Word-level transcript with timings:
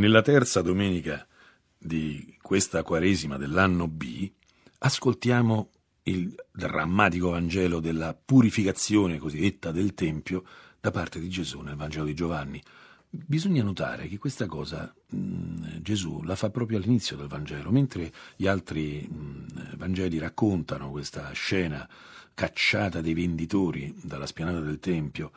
Nella 0.00 0.22
terza 0.22 0.62
domenica 0.62 1.26
di 1.76 2.34
questa 2.40 2.82
Quaresima 2.82 3.36
dell'anno 3.36 3.86
B 3.86 4.32
ascoltiamo 4.78 5.70
il 6.04 6.34
drammatico 6.50 7.28
Vangelo 7.28 7.80
della 7.80 8.14
purificazione 8.14 9.18
cosiddetta 9.18 9.72
del 9.72 9.92
Tempio 9.92 10.42
da 10.80 10.90
parte 10.90 11.20
di 11.20 11.28
Gesù 11.28 11.60
nel 11.60 11.76
Vangelo 11.76 12.06
di 12.06 12.14
Giovanni. 12.14 12.62
Bisogna 13.10 13.62
notare 13.62 14.08
che 14.08 14.16
questa 14.16 14.46
cosa 14.46 14.90
mh, 15.08 15.16
mm, 15.18 15.64
Gesù 15.82 16.22
la 16.22 16.34
fa 16.34 16.48
proprio 16.48 16.78
all'inizio 16.78 17.16
del 17.16 17.28
Vangelo, 17.28 17.70
mentre 17.70 18.10
gli 18.36 18.46
altri 18.46 19.06
mh, 19.06 19.14
mm, 19.14 19.46
Vangeli 19.76 20.16
raccontano 20.16 20.90
questa 20.90 21.30
scena 21.32 21.86
cacciata 22.32 23.02
dei 23.02 23.12
venditori 23.12 23.94
dalla 24.02 24.24
spianata 24.24 24.60
del 24.60 24.80
Tempio 24.80 25.30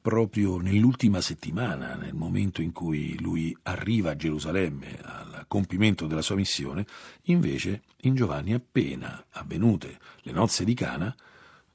proprio 0.00 0.58
nell'ultima 0.58 1.20
settimana, 1.20 1.94
nel 1.94 2.14
momento 2.14 2.62
in 2.62 2.72
cui 2.72 3.18
lui 3.20 3.56
arriva 3.62 4.10
a 4.10 4.16
Gerusalemme 4.16 4.98
al 5.02 5.44
compimento 5.46 6.06
della 6.06 6.22
sua 6.22 6.34
missione, 6.34 6.84
invece 7.24 7.82
in 8.02 8.14
Giovanni 8.14 8.54
appena 8.54 9.26
avvenute 9.30 9.98
le 10.22 10.32
nozze 10.32 10.64
di 10.64 10.74
Cana 10.74 11.14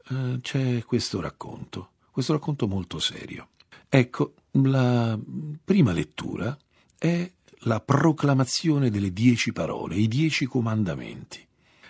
eh, 0.09 0.39
c'è 0.41 0.84
questo 0.84 1.21
racconto, 1.21 1.91
questo 2.11 2.34
racconto 2.34 2.67
molto 2.67 2.99
serio. 2.99 3.49
Ecco, 3.88 4.33
la 4.52 5.17
prima 5.63 5.91
lettura 5.91 6.58
è 6.97 7.31
la 7.66 7.80
proclamazione 7.80 8.89
delle 8.89 9.13
dieci 9.13 9.53
parole, 9.53 9.95
i 9.95 10.08
dieci 10.08 10.45
comandamenti. 10.45 11.45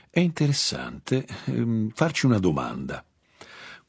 È 0.10 0.20
interessante 0.20 1.26
ehm, 1.46 1.90
farci 1.94 2.28
una 2.28 2.38
domanda. 2.40 3.04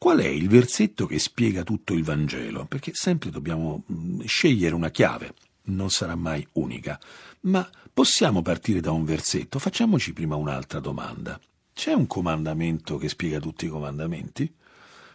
Qual 0.04 0.18
è 0.18 0.26
il 0.26 0.50
versetto 0.50 1.06
che 1.06 1.18
spiega 1.18 1.62
tutto 1.62 1.94
il 1.94 2.04
Vangelo? 2.04 2.66
Perché 2.66 2.90
sempre 2.92 3.30
dobbiamo 3.30 3.84
mm, 3.90 4.20
scegliere 4.26 4.74
una 4.74 4.90
chiave, 4.90 5.32
non 5.68 5.88
sarà 5.88 6.14
mai 6.14 6.46
unica, 6.52 7.00
ma 7.44 7.66
possiamo 7.90 8.42
partire 8.42 8.80
da 8.80 8.90
un 8.90 9.06
versetto. 9.06 9.58
Facciamoci 9.58 10.12
prima 10.12 10.36
un'altra 10.36 10.78
domanda. 10.78 11.40
C'è 11.72 11.94
un 11.94 12.06
comandamento 12.06 12.98
che 12.98 13.08
spiega 13.08 13.40
tutti 13.40 13.64
i 13.64 13.70
comandamenti? 13.70 14.54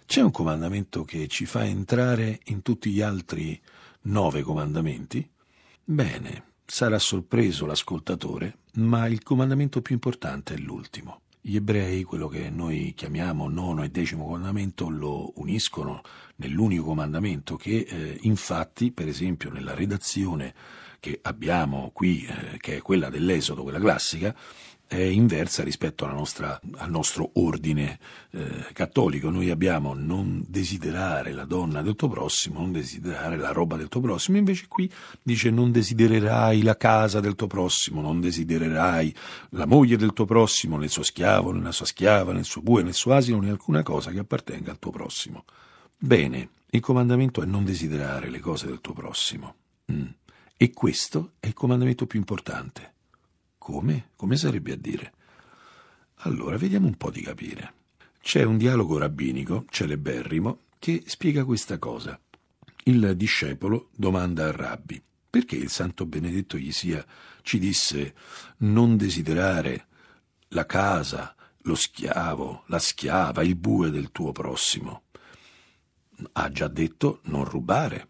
C'è 0.08 0.22
un 0.22 0.32
comandamento 0.32 1.06
che 1.06 1.28
ci 1.28 1.46
fa 1.46 1.64
entrare 1.64 2.40
in 2.46 2.64
tutti 2.64 2.90
gli 2.90 3.02
altri 3.02 3.62
nove 4.06 4.42
comandamenti? 4.42 5.30
Bene, 5.84 6.54
sarà 6.66 6.98
sorpreso 6.98 7.68
l'ascoltatore, 7.68 8.58
ma 8.78 9.06
il 9.06 9.22
comandamento 9.22 9.84
più 9.84 9.94
importante 9.94 10.56
è 10.56 10.58
l'ultimo. 10.58 11.22
Gli 11.50 11.56
ebrei, 11.56 12.04
quello 12.04 12.28
che 12.28 12.52
noi 12.52 12.94
chiamiamo 12.96 13.50
nono 13.50 13.82
e 13.82 13.90
decimo 13.90 14.26
comandamento, 14.26 14.88
lo 14.88 15.32
uniscono 15.38 16.04
nell'unico 16.36 16.84
comandamento 16.84 17.56
che 17.56 17.88
eh, 17.90 18.20
infatti, 18.22 18.92
per 18.92 19.08
esempio, 19.08 19.50
nella 19.50 19.74
redazione 19.74 20.54
che 21.00 21.20
abbiamo 21.22 21.92
qui, 21.94 22.26
eh, 22.26 22.58
che 22.58 22.78
è 22.78 22.82
quella 22.82 23.10
dell'Esodo, 23.10 23.64
quella 23.64 23.80
classica, 23.80 24.36
è 24.90 24.98
inversa 24.98 25.62
rispetto 25.64 26.08
nostra, 26.08 26.60
al 26.78 26.90
nostro 26.90 27.30
ordine 27.36 28.00
eh, 28.32 28.70
cattolico. 28.74 29.30
Noi 29.30 29.52
abbiamo 29.52 29.94
non 29.94 30.44
desiderare 30.48 31.32
la 31.32 31.46
donna 31.46 31.84
del 31.84 31.96
tuo 31.96 32.08
prossimo, 32.08 32.62
non 32.62 32.72
desiderare 32.72 33.38
la 33.38 33.52
roba 33.52 33.78
del 33.78 33.88
tuo 33.88 34.02
prossimo, 34.02 34.38
invece 34.38 34.66
qui 34.68 34.92
dice 35.22 35.52
non 35.52 35.72
desidererai 35.72 36.64
la 36.64 36.76
casa 36.76 37.20
del 37.20 37.36
tuo 37.36 37.46
prossimo, 37.46 38.02
non 38.02 38.20
desidererai 38.20 39.14
la 39.52 39.68
moglie 39.68 39.96
del 39.96 40.12
tuo 40.14 40.26
prossimo, 40.26 40.76
nel 40.78 40.90
suo 40.90 41.04
schiavo, 41.04 41.52
nella 41.52 41.72
sua 41.72 41.86
schiava, 41.86 42.34
nel 42.34 42.46
suo 42.46 42.64
bue, 42.64 42.82
nel 42.82 42.96
suo 42.96 43.14
asino, 43.14 43.40
né 43.40 43.52
alcuna 43.52 43.84
cosa 43.84 44.10
che 44.10 44.18
appartenga 44.18 44.72
al 44.72 44.80
tuo 44.80 44.90
prossimo. 44.90 45.46
Bene, 46.00 46.50
il 46.72 46.80
comandamento 46.80 47.44
è 47.44 47.46
non 47.46 47.64
desiderare 47.64 48.32
le 48.32 48.40
cose 48.40 48.66
del 48.66 48.82
tuo 48.82 48.94
prossimo. 48.94 49.54
Mm. 49.92 50.08
E 50.62 50.74
questo 50.74 51.36
è 51.40 51.48
il 51.48 51.54
comandamento 51.54 52.06
più 52.06 52.20
importante. 52.20 52.94
Come? 53.58 54.10
Come 54.18 54.36
sarebbe 54.36 54.74
a 54.74 54.76
dire? 54.76 55.14
Allora, 56.24 56.58
vediamo 56.58 56.86
un 56.86 56.98
po' 56.98 57.12
di 57.12 57.22
capire. 57.22 57.74
C'è 58.20 58.44
un 58.44 58.58
dialogo 58.58 58.98
rabbinico, 58.98 59.64
celeberrimo, 59.70 60.64
che 60.78 61.04
spiega 61.06 61.46
questa 61.46 61.78
cosa. 61.78 62.20
Il 62.84 63.14
discepolo 63.16 63.88
domanda 63.96 64.48
al 64.48 64.52
rabbi 64.52 65.02
perché 65.30 65.56
il 65.56 65.70
santo 65.70 66.06
benedetto 66.06 66.58
gli 66.58 66.74
sia 66.74 67.06
ci 67.42 67.58
disse 67.58 68.14
non 68.58 68.98
desiderare 68.98 69.88
la 70.50 70.66
casa, 70.66 71.36
lo 71.62 71.76
schiavo, 71.76 72.64
la 72.68 72.80
schiava, 72.80 73.44
il 73.44 73.56
bue 73.56 73.92
del 73.92 74.12
tuo 74.12 74.34
prossimo. 74.34 75.04
Ha 76.34 76.52
già 76.52 76.68
detto 76.68 77.22
non 77.28 77.46
rubare. 77.46 78.08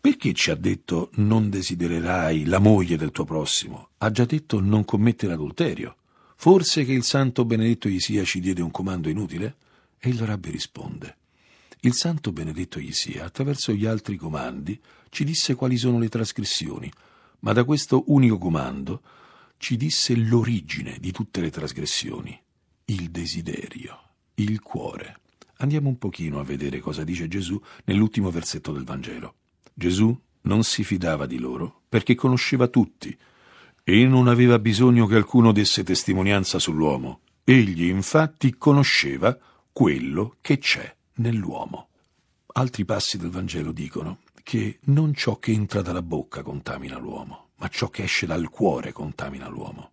Perché 0.00 0.32
ci 0.32 0.50
ha 0.50 0.54
detto 0.54 1.10
non 1.14 1.50
desidererai 1.50 2.44
la 2.44 2.60
moglie 2.60 2.96
del 2.96 3.10
tuo 3.10 3.24
prossimo? 3.24 3.88
Ha 3.98 4.10
già 4.10 4.24
detto 4.24 4.60
non 4.60 4.84
commettere 4.84 5.32
adulterio. 5.32 5.96
Forse 6.36 6.84
che 6.84 6.92
il 6.92 7.02
santo 7.02 7.44
benedetto 7.44 7.88
Isia 7.88 8.22
ci 8.24 8.38
diede 8.38 8.62
un 8.62 8.70
comando 8.70 9.08
inutile? 9.08 9.56
E 9.98 10.08
il 10.08 10.20
rabbi 10.20 10.50
risponde. 10.50 11.16
Il 11.80 11.94
santo 11.94 12.32
benedetto 12.32 12.78
Isia, 12.78 13.24
attraverso 13.24 13.72
gli 13.72 13.86
altri 13.86 14.16
comandi, 14.16 14.80
ci 15.10 15.24
disse 15.24 15.56
quali 15.56 15.76
sono 15.76 15.98
le 15.98 16.08
trasgressioni, 16.08 16.90
ma 17.40 17.52
da 17.52 17.64
questo 17.64 18.04
unico 18.06 18.38
comando 18.38 19.02
ci 19.56 19.76
disse 19.76 20.14
l'origine 20.14 20.98
di 21.00 21.10
tutte 21.10 21.40
le 21.40 21.50
trasgressioni, 21.50 22.40
il 22.86 23.10
desiderio, 23.10 24.00
il 24.34 24.60
cuore. 24.60 25.18
Andiamo 25.56 25.88
un 25.88 25.98
pochino 25.98 26.38
a 26.38 26.44
vedere 26.44 26.78
cosa 26.78 27.02
dice 27.02 27.26
Gesù 27.26 27.60
nell'ultimo 27.84 28.30
versetto 28.30 28.70
del 28.70 28.84
Vangelo. 28.84 29.34
Gesù 29.78 30.12
non 30.42 30.64
si 30.64 30.82
fidava 30.82 31.24
di 31.26 31.38
loro 31.38 31.82
perché 31.88 32.16
conosceva 32.16 32.66
tutti 32.66 33.16
e 33.84 34.06
non 34.06 34.26
aveva 34.26 34.58
bisogno 34.58 35.06
che 35.06 35.14
alcuno 35.14 35.52
desse 35.52 35.84
testimonianza 35.84 36.58
sull'uomo. 36.58 37.20
Egli 37.44 37.84
infatti 37.84 38.56
conosceva 38.56 39.38
quello 39.72 40.34
che 40.40 40.58
c'è 40.58 40.92
nell'uomo. 41.18 41.90
Altri 42.54 42.84
passi 42.84 43.18
del 43.18 43.30
Vangelo 43.30 43.70
dicono 43.70 44.18
che 44.42 44.80
non 44.86 45.14
ciò 45.14 45.38
che 45.38 45.52
entra 45.52 45.80
dalla 45.80 46.02
bocca 46.02 46.42
contamina 46.42 46.98
l'uomo, 46.98 47.50
ma 47.58 47.68
ciò 47.68 47.88
che 47.88 48.02
esce 48.02 48.26
dal 48.26 48.48
cuore 48.48 48.90
contamina 48.90 49.46
l'uomo. 49.46 49.92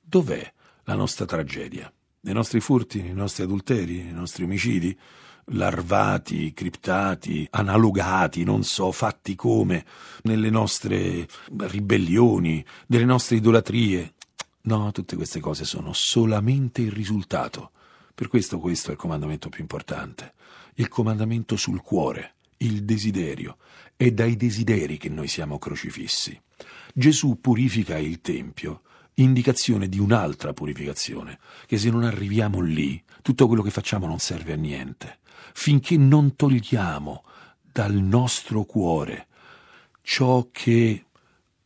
Dov'è 0.00 0.52
la 0.84 0.94
nostra 0.94 1.24
tragedia? 1.24 1.92
Nei 2.20 2.34
nostri 2.34 2.60
furti, 2.60 3.02
nei 3.02 3.12
nostri 3.12 3.42
adulteri, 3.42 4.04
nei 4.04 4.12
nostri 4.12 4.44
omicidi? 4.44 4.96
Larvati, 5.50 6.52
criptati, 6.52 7.46
analogati, 7.50 8.42
non 8.42 8.64
so, 8.64 8.90
fatti 8.92 9.34
come, 9.34 9.84
nelle 10.22 10.50
nostre 10.50 11.28
ribellioni, 11.56 12.64
nelle 12.88 13.04
nostre 13.04 13.36
idolatrie. 13.36 14.14
No, 14.62 14.90
tutte 14.90 15.16
queste 15.16 15.40
cose 15.40 15.64
sono 15.64 15.92
solamente 15.92 16.82
il 16.82 16.90
risultato. 16.90 17.70
Per 18.14 18.28
questo 18.28 18.58
questo 18.58 18.88
è 18.88 18.92
il 18.92 18.98
comandamento 18.98 19.48
più 19.48 19.60
importante, 19.60 20.34
il 20.74 20.88
comandamento 20.88 21.56
sul 21.56 21.82
cuore, 21.82 22.34
il 22.58 22.84
desiderio. 22.84 23.58
È 23.94 24.10
dai 24.10 24.36
desideri 24.36 24.96
che 24.96 25.08
noi 25.08 25.28
siamo 25.28 25.58
crocifissi. 25.58 26.38
Gesù 26.92 27.40
purifica 27.40 27.98
il 27.98 28.20
Tempio 28.20 28.82
indicazione 29.16 29.88
di 29.88 29.98
un'altra 29.98 30.52
purificazione, 30.52 31.38
che 31.66 31.76
se 31.76 31.90
non 31.90 32.04
arriviamo 32.04 32.60
lì, 32.60 33.02
tutto 33.22 33.46
quello 33.46 33.62
che 33.62 33.70
facciamo 33.70 34.06
non 34.06 34.18
serve 34.18 34.52
a 34.54 34.56
niente 34.56 35.18
finché 35.56 35.96
non 35.96 36.36
togliamo 36.36 37.24
dal 37.62 37.94
nostro 37.94 38.64
cuore 38.64 39.26
ciò 40.02 40.48
che 40.52 41.06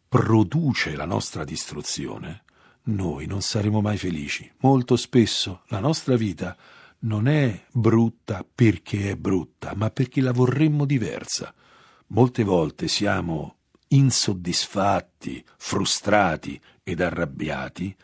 produce 0.08 0.94
la 0.94 1.04
nostra 1.04 1.44
distruzione, 1.44 2.44
noi 2.84 3.26
non 3.26 3.42
saremo 3.42 3.80
mai 3.80 3.98
felici. 3.98 4.50
Molto 4.58 4.96
spesso 4.96 5.62
la 5.66 5.80
nostra 5.80 6.16
vita 6.16 6.56
non 7.00 7.26
è 7.26 7.66
brutta 7.72 8.46
perché 8.52 9.10
è 9.10 9.16
brutta, 9.16 9.74
ma 9.74 9.90
perché 9.90 10.20
la 10.20 10.32
vorremmo 10.32 10.84
diversa. 10.84 11.52
Molte 12.08 12.44
volte 12.44 12.88
siamo 12.88 13.56
insoddisfatti, 13.92 15.44
frustrati 15.56 16.60
ed 16.82 17.00
arrabbiati 17.00 17.94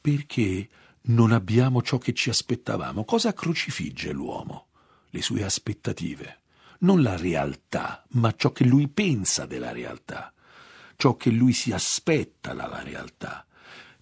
perché 0.00 0.68
non 1.08 1.32
abbiamo 1.32 1.82
ciò 1.82 1.98
che 1.98 2.12
ci 2.14 2.30
aspettavamo. 2.30 3.04
Cosa 3.04 3.32
crocifigge 3.32 4.12
l'uomo? 4.12 4.66
le 5.16 5.22
sue 5.22 5.42
aspettative, 5.44 6.40
non 6.80 7.02
la 7.02 7.16
realtà, 7.16 8.04
ma 8.10 8.34
ciò 8.36 8.52
che 8.52 8.64
lui 8.64 8.86
pensa 8.88 9.46
della 9.46 9.72
realtà, 9.72 10.32
ciò 10.96 11.16
che 11.16 11.30
lui 11.30 11.54
si 11.54 11.72
aspetta 11.72 12.52
dalla 12.52 12.82
realtà. 12.82 13.46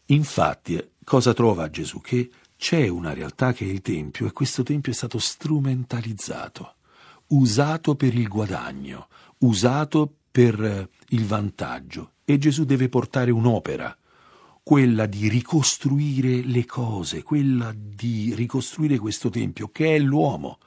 Infatti, 0.06 0.90
cosa 1.04 1.32
trova 1.32 1.70
Gesù? 1.70 2.00
Che 2.00 2.30
c'è 2.56 2.88
una 2.88 3.12
realtà 3.12 3.52
che 3.52 3.64
è 3.64 3.68
il 3.68 3.80
Tempio 3.80 4.26
e 4.26 4.32
questo 4.32 4.64
Tempio 4.64 4.90
è 4.90 4.94
stato 4.94 5.18
strumentalizzato, 5.18 6.74
usato 7.28 7.94
per 7.94 8.14
il 8.14 8.26
guadagno, 8.26 9.08
usato 9.38 10.16
per 10.34 10.88
il 11.10 11.24
vantaggio 11.26 12.14
e 12.24 12.38
Gesù 12.38 12.64
deve 12.64 12.88
portare 12.88 13.30
un'opera, 13.30 13.96
quella 14.64 15.06
di 15.06 15.28
ricostruire 15.28 16.42
le 16.42 16.64
cose, 16.64 17.22
quella 17.22 17.72
di 17.76 18.34
ricostruire 18.34 18.98
questo 18.98 19.30
Tempio 19.30 19.68
che 19.68 19.94
è 19.94 19.98
l'uomo, 20.00 20.58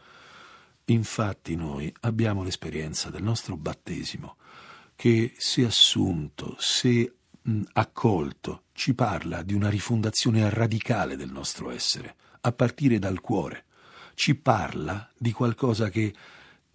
Infatti 0.89 1.55
noi 1.55 1.93
abbiamo 2.01 2.43
l'esperienza 2.43 3.09
del 3.09 3.21
nostro 3.21 3.57
battesimo, 3.57 4.37
che 4.95 5.33
se 5.37 5.65
assunto, 5.65 6.55
se 6.59 7.13
accolto, 7.73 8.63
ci 8.71 8.93
parla 8.93 9.41
di 9.41 9.53
una 9.53 9.69
rifondazione 9.69 10.49
radicale 10.49 11.17
del 11.17 11.29
nostro 11.29 11.71
essere, 11.71 12.15
a 12.39 12.53
partire 12.53 12.99
dal 12.99 13.19
cuore. 13.19 13.65
Ci 14.13 14.35
parla 14.35 15.09
di 15.17 15.33
qualcosa 15.33 15.89
che 15.89 16.13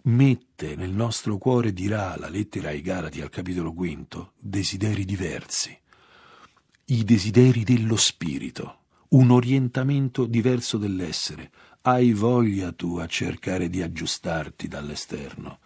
mette 0.03 0.75
nel 0.75 0.91
nostro 0.91 1.37
cuore, 1.37 1.73
dirà 1.73 2.15
la 2.17 2.29
lettera 2.29 2.69
ai 2.69 2.81
Galati 2.81 3.21
al 3.21 3.29
capitolo 3.29 3.73
quinto, 3.73 4.33
desideri 4.37 5.05
diversi, 5.05 5.77
i 6.85 7.03
desideri 7.03 7.63
dello 7.63 7.95
spirito, 7.95 8.79
un 9.09 9.31
orientamento 9.31 10.25
diverso 10.25 10.77
dell'essere. 10.77 11.51
Hai 11.81 12.13
voglia 12.13 12.71
tu 12.71 12.97
a 12.97 13.07
cercare 13.07 13.69
di 13.69 13.81
aggiustarti 13.81 14.67
dall'esterno, 14.67 15.59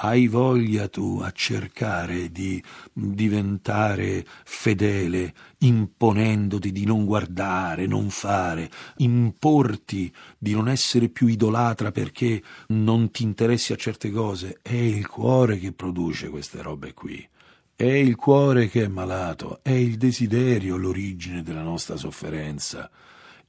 hai 0.00 0.28
voglia 0.28 0.86
tu 0.88 1.20
a 1.22 1.32
cercare 1.32 2.30
di 2.30 2.62
diventare 2.92 4.24
fedele, 4.44 5.34
imponendoti 5.58 6.70
di 6.70 6.84
non 6.84 7.04
guardare, 7.04 7.86
non 7.86 8.10
fare, 8.10 8.70
importi 8.98 10.12
di 10.38 10.52
non 10.52 10.68
essere 10.68 11.08
più 11.08 11.26
idolatra 11.26 11.90
perché 11.90 12.42
non 12.68 13.10
ti 13.10 13.24
interessi 13.24 13.72
a 13.72 13.76
certe 13.76 14.10
cose, 14.10 14.60
è 14.62 14.74
il 14.74 15.08
cuore 15.08 15.58
che 15.58 15.72
produce 15.72 16.28
queste 16.28 16.62
robe 16.62 16.94
qui. 16.94 17.26
È 17.74 17.84
il 17.84 18.14
cuore 18.16 18.68
che 18.68 18.84
è 18.84 18.88
malato, 18.88 19.60
è 19.62 19.70
il 19.70 19.96
desiderio 19.96 20.76
l'origine 20.76 21.42
della 21.42 21.62
nostra 21.62 21.96
sofferenza, 21.96 22.90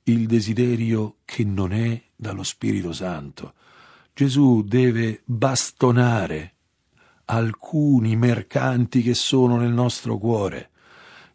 il 0.04 0.26
desiderio 0.26 1.18
che 1.26 1.44
non 1.44 1.74
è 1.74 2.02
dallo 2.16 2.44
Spirito 2.44 2.92
Santo. 2.92 3.54
Gesù 4.20 4.64
deve 4.64 5.22
bastonare 5.24 6.56
alcuni 7.24 8.18
mercanti 8.18 9.02
che 9.02 9.14
sono 9.14 9.56
nel 9.56 9.72
nostro 9.72 10.18
cuore. 10.18 10.72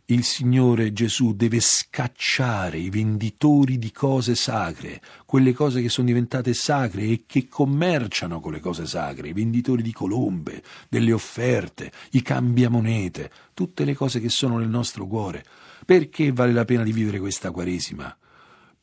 Il 0.05 0.23
Signore 0.23 0.93
Gesù 0.93 1.35
deve 1.35 1.61
scacciare 1.61 2.77
i 2.77 2.91
venditori 2.91 3.79
di 3.79 3.91
cose 3.91 4.35
sacre, 4.35 5.01
quelle 5.25 5.55
cose 5.55 5.81
che 5.81 5.89
sono 5.89 6.09
diventate 6.09 6.53
sacre 6.53 7.05
e 7.05 7.25
che 7.27 7.49
commerciano 7.49 8.39
con 8.41 8.53
le 8.53 8.61
cose 8.61 8.85
sacre, 8.85 9.29
i 9.29 9.33
venditori 9.33 9.81
di 9.81 9.93
colombe, 9.95 10.63
delle 10.91 11.13
offerte, 11.15 11.91
i 12.11 12.21
cambiamonete, 12.21 13.31
tutte 13.55 13.87
le 13.87 13.95
cose 13.95 14.21
che 14.21 14.29
sono 14.29 14.59
nel 14.59 14.69
nostro 14.69 15.07
cuore. 15.07 15.43
Perché 15.87 16.33
vale 16.33 16.53
la 16.53 16.67
pena 16.67 16.83
di 16.83 16.93
vivere 16.93 17.19
questa 17.19 17.51
Quaresima? 17.51 18.15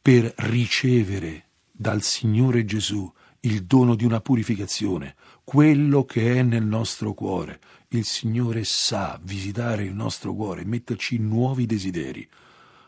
Per 0.01 0.33
ricevere 0.37 1.49
dal 1.71 2.01
Signore 2.01 2.65
Gesù 2.65 3.07
il 3.43 3.63
dono 3.63 3.95
di 3.95 4.05
una 4.05 4.21
purificazione, 4.21 5.15
quello 5.43 6.05
che 6.05 6.37
è 6.37 6.43
nel 6.43 6.63
nostro 6.63 7.13
cuore. 7.13 7.59
Il 7.89 8.05
Signore 8.05 8.63
sa 8.63 9.19
visitare 9.23 9.83
il 9.83 9.93
nostro 9.93 10.33
cuore, 10.33 10.63
metterci 10.63 11.17
nuovi 11.17 11.65
desideri. 11.65 12.27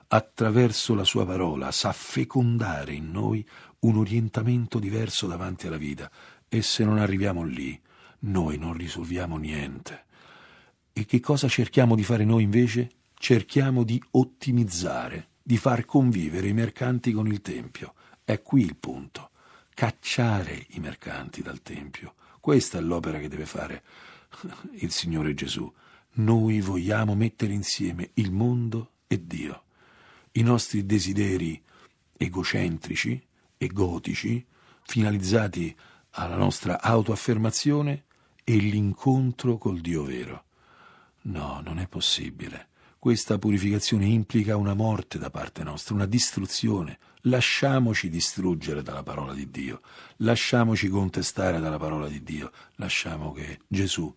Attraverso 0.10 0.94
la 0.94 1.04
sua 1.04 1.26
parola 1.26 1.72
sa 1.72 1.92
fecondare 1.92 2.94
in 2.94 3.10
noi 3.10 3.46
un 3.80 3.98
orientamento 3.98 4.78
diverso 4.78 5.26
davanti 5.26 5.66
alla 5.66 5.78
vita 5.78 6.10
e 6.48 6.62
se 6.62 6.84
non 6.84 7.00
arriviamo 7.00 7.44
lì, 7.44 7.80
noi 8.20 8.58
non 8.60 8.74
risolviamo 8.74 9.38
niente. 9.38 10.06
E 10.94 11.06
che 11.06 11.20
cosa 11.20 11.48
cerchiamo 11.48 11.96
di 11.96 12.04
fare 12.04 12.26
noi 12.26 12.44
invece? 12.44 12.90
Cerchiamo 13.16 13.84
di 13.84 14.02
ottimizzare, 14.12 15.30
di 15.42 15.58
far 15.58 15.86
convivere 15.86 16.48
i 16.48 16.54
mercanti 16.54 17.12
con 17.12 17.26
il 17.26 17.42
Tempio. 17.42 17.96
È 18.24 18.40
qui 18.44 18.62
il 18.62 18.76
punto 18.76 19.32
cacciare 19.74 20.66
i 20.70 20.80
mercanti 20.80 21.42
dal 21.42 21.62
Tempio. 21.62 22.16
Questa 22.40 22.78
è 22.78 22.82
l'opera 22.82 23.20
che 23.20 23.28
deve 23.30 23.46
fare 23.46 23.84
il 24.74 24.92
Signore 24.92 25.34
Gesù. 25.34 25.72
Noi 26.16 26.62
vogliamo 26.62 27.16
mettere 27.16 27.54
insieme 27.54 28.12
il 28.16 28.32
mondo 28.32 28.92
e 29.08 29.26
Dio. 29.26 29.64
I 30.34 30.42
nostri 30.42 30.86
desideri 30.86 31.62
egocentrici, 32.18 33.22
egotici, 33.58 34.46
finalizzati 34.84 35.76
alla 36.12 36.36
nostra 36.36 36.82
autoaffermazione 36.82 38.06
e 38.44 38.56
l'incontro 38.56 39.58
col 39.58 39.80
Dio 39.80 40.04
vero. 40.04 40.46
No, 41.22 41.62
non 41.64 41.80
è 41.80 41.88
possibile. 41.88 42.70
Questa 43.04 43.38
purificazione 43.38 44.06
implica 44.06 44.56
una 44.56 44.74
morte 44.74 45.20
da 45.20 45.30
parte 45.30 45.62
nostra, 45.62 45.94
una 45.94 46.06
distruzione. 46.06 47.00
Lasciamoci 47.24 48.08
distruggere 48.08 48.82
dalla 48.82 49.04
parola 49.04 49.34
di 49.34 49.52
Dio, 49.52 49.82
lasciamoci 50.20 50.88
contestare 50.88 51.60
dalla 51.60 51.78
parola 51.78 52.08
di 52.08 52.24
Dio, 52.24 52.54
lasciamo 52.76 53.34
che 53.34 53.60
Gesù 53.68 54.16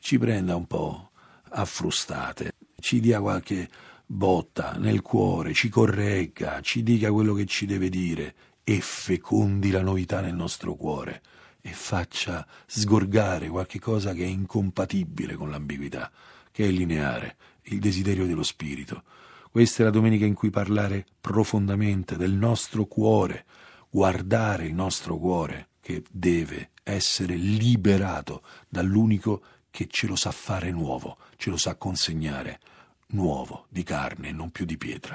ci 0.00 0.18
prenda 0.18 0.56
un 0.56 0.66
po' 0.66 1.12
a 1.50 1.64
frustate, 1.64 2.54
ci 2.80 2.98
dia 2.98 3.20
qualche 3.20 3.70
botta 4.04 4.72
nel 4.78 5.00
cuore, 5.00 5.52
ci 5.52 5.68
corregga, 5.68 6.60
ci 6.60 6.82
dica 6.82 7.12
quello 7.12 7.34
che 7.34 7.46
ci 7.46 7.66
deve 7.66 7.88
dire 7.88 8.34
e 8.64 8.80
fecondi 8.80 9.70
la 9.70 9.82
novità 9.82 10.20
nel 10.20 10.34
nostro 10.34 10.74
cuore 10.74 11.22
e 11.60 11.70
faccia 11.70 12.44
sgorgare 12.66 13.46
qualche 13.46 13.78
cosa 13.78 14.12
che 14.12 14.24
è 14.24 14.26
incompatibile 14.26 15.36
con 15.36 15.50
l'ambiguità, 15.50 16.10
che 16.50 16.66
è 16.66 16.70
lineare, 16.72 17.36
il 17.64 17.78
desiderio 17.78 18.26
dello 18.26 18.42
Spirito. 18.42 19.02
Questa 19.50 19.82
è 19.82 19.84
la 19.84 19.90
domenica 19.90 20.24
in 20.24 20.34
cui 20.34 20.50
parlare 20.50 21.04
profondamente 21.20 22.16
del 22.16 22.32
nostro 22.32 22.86
cuore, 22.86 23.44
guardare 23.90 24.64
il 24.64 24.74
nostro 24.74 25.18
cuore 25.18 25.68
che 25.80 26.02
deve 26.10 26.70
essere 26.82 27.34
liberato 27.34 28.42
dall'unico 28.68 29.42
che 29.70 29.88
ce 29.90 30.06
lo 30.06 30.16
sa 30.16 30.30
fare 30.30 30.70
nuovo, 30.70 31.18
ce 31.36 31.50
lo 31.50 31.56
sa 31.56 31.74
consegnare 31.74 32.60
nuovo, 33.08 33.66
di 33.68 33.82
carne 33.82 34.28
e 34.28 34.32
non 34.32 34.50
più 34.50 34.64
di 34.64 34.76
pietra. 34.78 35.10